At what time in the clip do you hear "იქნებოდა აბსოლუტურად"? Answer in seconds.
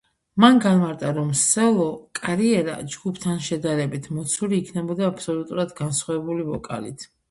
4.65-5.81